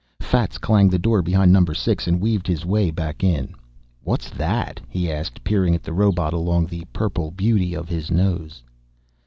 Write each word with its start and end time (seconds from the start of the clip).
Fats 0.19 0.57
clanged 0.57 0.89
the 0.89 0.97
door 0.97 1.21
behind 1.21 1.53
number 1.53 1.75
six 1.75 2.07
and 2.07 2.19
weaved 2.19 2.47
his 2.47 2.65
way 2.65 2.89
back 2.89 3.23
in. 3.23 3.53
"What's 4.03 4.31
that?" 4.31 4.81
he 4.89 5.11
asked, 5.11 5.43
peering 5.43 5.75
at 5.75 5.83
the 5.83 5.93
robot 5.93 6.33
along 6.33 6.65
the 6.65 6.85
purple 6.91 7.29
beauty 7.29 7.75
of 7.75 7.87
his 7.87 8.09
nose. 8.09 8.63